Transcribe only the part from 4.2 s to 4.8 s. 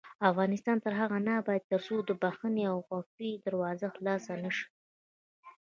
نشي.